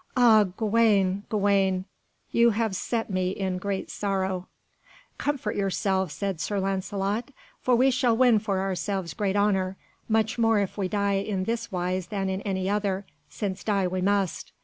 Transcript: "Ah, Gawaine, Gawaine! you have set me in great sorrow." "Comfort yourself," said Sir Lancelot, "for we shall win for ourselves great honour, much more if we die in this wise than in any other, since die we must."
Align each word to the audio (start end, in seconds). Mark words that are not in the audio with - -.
"Ah, 0.17 0.45
Gawaine, 0.57 1.25
Gawaine! 1.29 1.85
you 2.31 2.49
have 2.49 2.75
set 2.75 3.11
me 3.11 3.29
in 3.29 3.59
great 3.59 3.91
sorrow." 3.91 4.47
"Comfort 5.19 5.55
yourself," 5.55 6.11
said 6.11 6.41
Sir 6.41 6.59
Lancelot, 6.59 7.29
"for 7.61 7.75
we 7.75 7.91
shall 7.91 8.17
win 8.17 8.39
for 8.39 8.61
ourselves 8.61 9.13
great 9.13 9.35
honour, 9.35 9.77
much 10.09 10.39
more 10.39 10.57
if 10.57 10.75
we 10.75 10.87
die 10.87 11.19
in 11.21 11.43
this 11.43 11.71
wise 11.71 12.07
than 12.07 12.29
in 12.29 12.41
any 12.41 12.67
other, 12.67 13.05
since 13.29 13.63
die 13.63 13.85
we 13.87 14.01
must." 14.01 14.51